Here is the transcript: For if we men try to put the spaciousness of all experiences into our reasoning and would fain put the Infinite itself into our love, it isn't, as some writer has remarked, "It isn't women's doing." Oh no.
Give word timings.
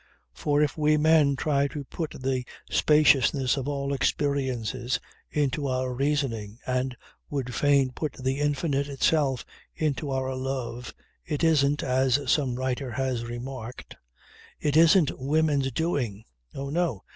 For 0.33 0.63
if 0.63 0.75
we 0.79 0.97
men 0.97 1.35
try 1.35 1.67
to 1.67 1.83
put 1.83 2.09
the 2.21 2.43
spaciousness 2.71 3.55
of 3.55 3.67
all 3.67 3.93
experiences 3.93 4.99
into 5.29 5.67
our 5.67 5.93
reasoning 5.93 6.57
and 6.65 6.97
would 7.29 7.53
fain 7.53 7.91
put 7.91 8.13
the 8.13 8.39
Infinite 8.39 8.87
itself 8.87 9.45
into 9.75 10.09
our 10.09 10.33
love, 10.35 10.91
it 11.23 11.43
isn't, 11.43 11.83
as 11.83 12.17
some 12.31 12.55
writer 12.55 12.89
has 12.89 13.25
remarked, 13.25 13.95
"It 14.59 14.75
isn't 14.75 15.19
women's 15.19 15.71
doing." 15.71 16.23
Oh 16.55 16.71
no. 16.71 17.03